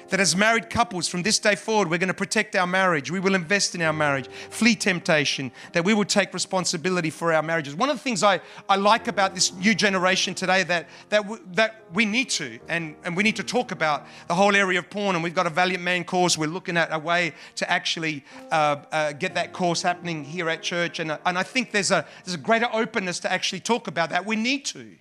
[0.09, 3.11] that as married couples from this day forward, we're going to protect our marriage.
[3.11, 7.41] We will invest in our marriage, flee temptation, that we will take responsibility for our
[7.41, 7.75] marriages.
[7.75, 11.83] One of the things I, I like about this new generation today that, that, that
[11.93, 15.15] we need to, and, and we need to talk about the whole area of porn.
[15.15, 16.37] And we've got a Valiant Man course.
[16.37, 20.61] We're looking at a way to actually uh, uh, get that course happening here at
[20.61, 20.99] church.
[20.99, 24.09] And, uh, and I think there's a, there's a greater openness to actually talk about
[24.11, 24.25] that.
[24.25, 24.95] We need to.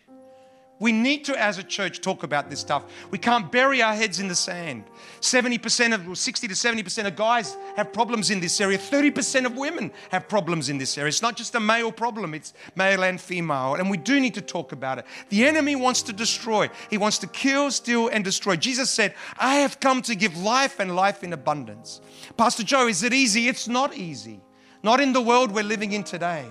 [0.81, 2.85] We need to, as a church, talk about this stuff.
[3.13, 4.85] We can't bury our heads in the sand.
[5.21, 8.77] 70% of, 60 to 70% of guys have problems in this area.
[8.77, 11.09] 30% of women have problems in this area.
[11.09, 13.77] It's not just a male problem, it's male and female.
[13.77, 15.07] And we do need to talk about it.
[15.29, 18.57] The enemy wants to destroy, he wants to kill, steal, and destroy.
[18.57, 22.01] Jesus said, I have come to give life and life in abundance.
[22.37, 23.47] Pastor Joe, is it easy?
[23.47, 24.41] It's not easy.
[24.83, 26.45] Not in the world we're living in today,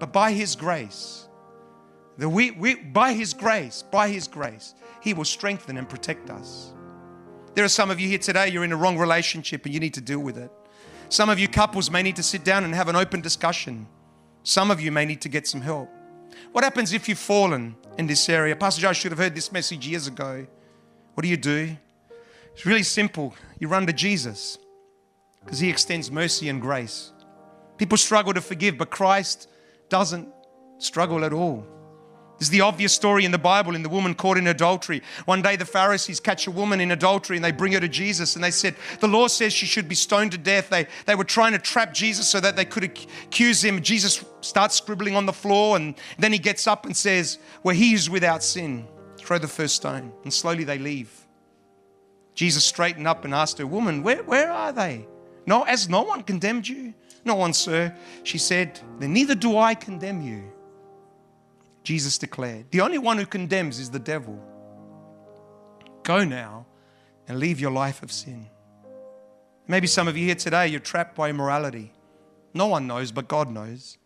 [0.00, 1.27] but by his grace.
[2.18, 6.72] That we, we, by His grace, by His grace, He will strengthen and protect us.
[7.54, 9.94] There are some of you here today, you're in a wrong relationship and you need
[9.94, 10.50] to deal with it.
[11.08, 13.86] Some of you couples may need to sit down and have an open discussion.
[14.42, 15.88] Some of you may need to get some help.
[16.52, 18.54] What happens if you've fallen in this area?
[18.56, 20.46] Pastor Joe should have heard this message years ago.
[21.14, 21.76] What do you do?
[22.52, 23.34] It's really simple.
[23.58, 24.58] You run to Jesus
[25.44, 27.12] because He extends mercy and grace.
[27.76, 29.48] People struggle to forgive, but Christ
[29.88, 30.28] doesn't
[30.78, 31.64] struggle at all.
[32.38, 35.02] This is the obvious story in the Bible in the woman caught in adultery.
[35.24, 38.36] One day the Pharisees catch a woman in adultery and they bring her to Jesus
[38.36, 40.70] and they said, The law says she should be stoned to death.
[40.70, 43.82] They, they were trying to trap Jesus so that they could accuse him.
[43.82, 47.92] Jesus starts scribbling on the floor and then he gets up and says, Well, he
[47.92, 48.86] is without sin.
[49.16, 50.12] Throw the first stone.
[50.22, 51.10] And slowly they leave.
[52.34, 55.08] Jesus straightened up and asked her, Woman, where, where are they?
[55.44, 56.94] No, as no one condemned you?
[57.24, 57.92] No one, sir.
[58.22, 60.52] She said, Then neither do I condemn you.
[61.88, 64.38] Jesus declared, The only one who condemns is the devil.
[66.02, 66.66] Go now
[67.26, 68.46] and leave your life of sin.
[69.66, 71.94] Maybe some of you here today, you're trapped by immorality.
[72.52, 73.96] No one knows, but God knows.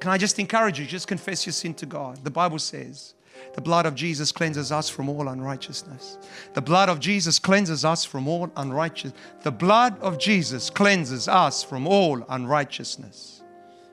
[0.00, 0.86] Can I just encourage you?
[0.86, 2.24] Just confess your sin to God.
[2.24, 3.14] The Bible says,
[3.54, 6.18] the blood of Jesus cleanses us from all unrighteousness.
[6.54, 9.14] The blood of Jesus cleanses us from all unrighteousness.
[9.44, 13.44] The blood of Jesus cleanses us from all unrighteousness.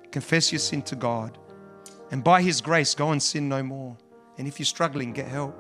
[0.09, 1.38] Confess your sin to God.
[2.16, 3.97] And by His grace, go and sin no more.
[4.38, 5.53] And if you're struggling, get help.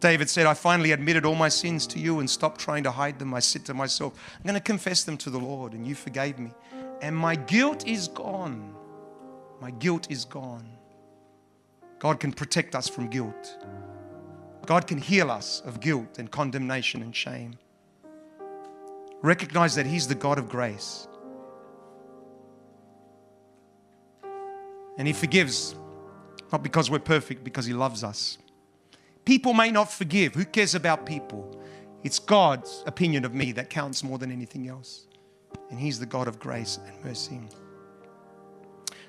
[0.00, 3.18] David said, I finally admitted all my sins to you and stopped trying to hide
[3.18, 3.34] them.
[3.34, 6.38] I said to myself, I'm going to confess them to the Lord, and you forgave
[6.38, 6.52] me.
[7.02, 8.74] And my guilt is gone.
[9.60, 10.66] My guilt is gone.
[11.98, 13.58] God can protect us from guilt.
[14.64, 17.58] God can heal us of guilt and condemnation and shame.
[19.20, 21.06] Recognize that He's the God of grace.
[24.98, 25.74] And He forgives,
[26.52, 28.38] not because we're perfect, because He loves us.
[29.24, 30.34] People may not forgive.
[30.34, 31.60] Who cares about people?
[32.02, 35.06] It's God's opinion of me that counts more than anything else.
[35.70, 37.40] And He's the God of grace and mercy.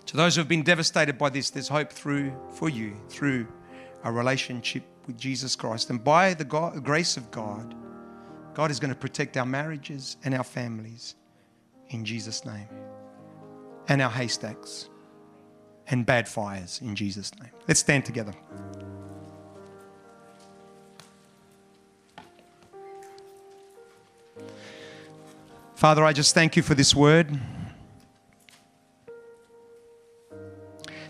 [0.08, 3.48] To those who have been devastated by this, there's hope through for you through
[4.04, 5.90] a relationship with Jesus Christ.
[5.90, 7.76] And by the God, grace of God,
[8.54, 11.16] God is going to protect our marriages and our families
[11.90, 12.70] in Jesus' name.
[13.88, 14.90] And our haystacks
[15.90, 17.52] and bad fires in Jesus' name.
[17.68, 18.34] Let's stand together.
[25.76, 27.38] Father, I just thank you for this word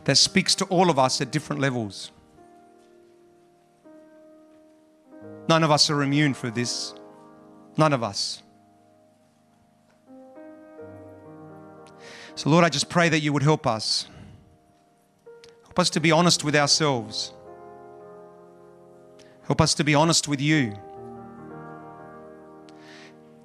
[0.06, 2.12] that speaks to all of us at different levels.
[5.48, 6.94] None of us are immune for this.
[7.78, 8.42] None of us.
[12.36, 14.08] So, Lord, I just pray that you would help us.
[15.76, 17.34] Help us to be honest with ourselves.
[19.44, 20.74] Help us to be honest with you.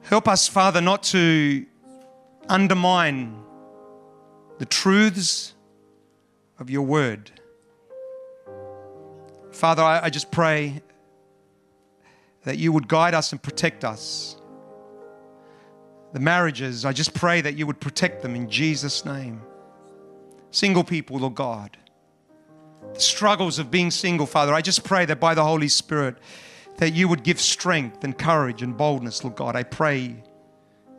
[0.02, 1.66] Help us, Father, not to
[2.48, 3.42] undermine
[4.58, 5.54] the truths
[6.60, 7.32] of your word.
[9.50, 10.82] Father, I, I, just pray
[12.44, 14.36] that you would guide us and protect us.
[16.12, 19.42] The marriages, I just pray that you would protect them in Jesus' name.
[20.52, 21.76] Single people, Lord God.
[22.94, 26.16] The struggles of being single, Father, I just pray that by the Holy Spirit,
[26.78, 29.54] that you would give strength and courage and boldness, Lord God.
[29.54, 30.22] I pray,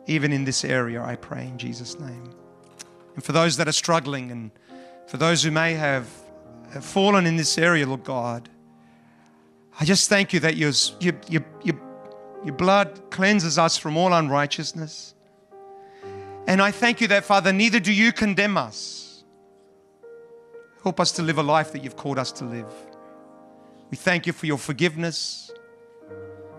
[0.06, 2.32] even in this area, I pray in Jesus' name.
[3.14, 4.50] And for those that are struggling and
[5.06, 6.08] for those who may have,
[6.72, 8.48] have fallen in this area, Lord God,
[9.78, 11.80] I just thank you that your, your, your, your,
[12.44, 15.14] your blood cleanses us from all unrighteousness.
[16.46, 19.01] And I thank you that, Father, neither do you condemn us.
[20.82, 22.72] Help us to live a life that you've called us to live.
[23.90, 25.50] We thank you for your forgiveness.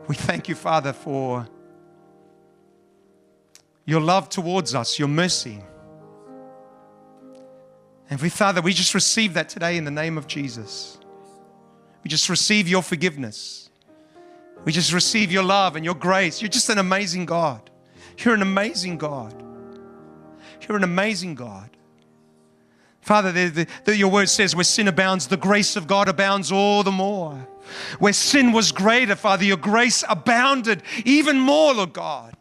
[0.07, 1.47] We thank you, Father, for
[3.86, 5.61] your love towards us, your mercy.
[8.09, 10.99] And we, Father, we just receive that today in the name of Jesus.
[12.03, 13.69] We just receive your forgiveness.
[14.65, 16.41] We just receive your love and your grace.
[16.41, 17.69] You're just an amazing God.
[18.19, 19.34] You're an amazing God.
[20.61, 21.72] You're an amazing God.
[23.03, 26.83] Father, the, the, your word says where sin abounds, the grace of God abounds all
[26.83, 27.35] the more.
[27.99, 32.35] Where sin was greater, Father, your grace abounded even more, Lord God.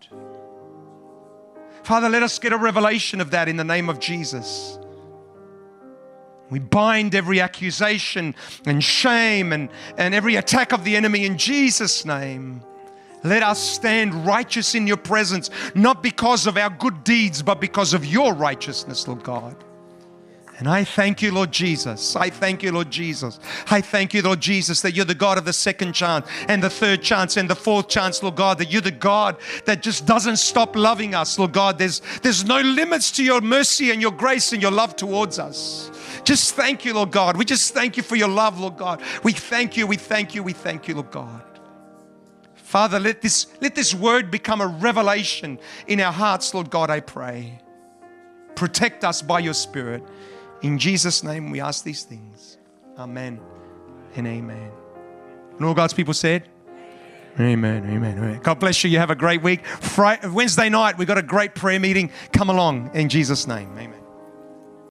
[1.83, 4.79] Father, let us get a revelation of that in the name of Jesus.
[6.49, 12.05] We bind every accusation and shame and, and every attack of the enemy in Jesus'
[12.05, 12.63] name.
[13.25, 17.95] Let us stand righteous in your presence, not because of our good deeds, but because
[17.95, 19.57] of your righteousness, Lord God.
[20.63, 22.15] And I thank you, Lord Jesus.
[22.15, 23.41] I thank you, Lord Jesus.
[23.69, 26.71] I thank you, Lord Jesus, that you're the God of the second chance and the
[26.71, 30.37] third chance and the fourth chance, Lord God, that you're the God that just doesn't
[30.37, 31.79] stop loving us, Lord God.
[31.79, 35.91] There's, there's no limits to your mercy and your grace and your love towards us.
[36.23, 37.37] Just thank you, Lord God.
[37.37, 39.03] We just thank you for your love, Lord God.
[39.25, 41.43] We thank you, we thank you, we thank you, Lord God.
[42.55, 45.59] Father, let this, let this word become a revelation
[45.89, 47.59] in our hearts, Lord God, I pray.
[48.55, 50.05] Protect us by your Spirit.
[50.63, 52.59] In Jesus' name, we ask these things.
[52.99, 53.41] Amen
[54.15, 54.71] and amen.
[55.57, 56.49] And all God's people said,
[57.41, 58.41] Amen, amen, amen.
[58.43, 58.91] God bless you.
[58.91, 59.65] You have a great week.
[59.65, 62.11] Friday, Wednesday night, we've got a great prayer meeting.
[62.33, 63.71] Come along in Jesus' name.
[63.79, 64.02] Amen.